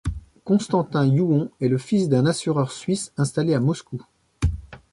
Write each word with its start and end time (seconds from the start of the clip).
Constantin 0.45 1.05
Youon 1.05 1.51
est 1.59 1.67
le 1.67 1.77
fils 1.77 2.09
d'un 2.09 2.25
assureur 2.25 2.71
suisse 2.71 3.13
installé 3.17 3.53
à 3.53 3.59
Moscou. 3.59 4.01